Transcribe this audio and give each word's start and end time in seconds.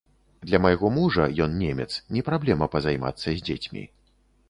Для 0.47 0.59
майго 0.65 0.91
мужа, 0.95 1.27
ён 1.47 1.51
немец, 1.65 1.89
не 2.17 2.25
праблема 2.33 2.71
пазаймацца 2.75 3.27
з 3.31 3.39
дзецьмі. 3.47 3.89